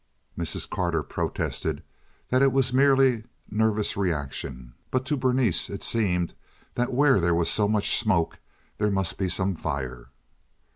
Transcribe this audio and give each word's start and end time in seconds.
Mrs. 0.35 0.67
Carter 0.67 1.03
protested 1.03 1.83
that 2.29 2.41
it 2.41 2.51
was 2.51 2.73
merely 2.73 3.23
nervous 3.51 3.95
reaction, 3.95 4.73
but 4.89 5.05
to 5.05 5.15
Berenice 5.15 5.69
it 5.69 5.83
seemed 5.83 6.33
that 6.73 6.91
where 6.91 7.19
there 7.19 7.35
was 7.35 7.51
so 7.51 7.67
much 7.67 7.95
smoke 7.95 8.39
there 8.79 8.89
must 8.89 9.19
be 9.19 9.29
some 9.29 9.53
fire. 9.53 10.07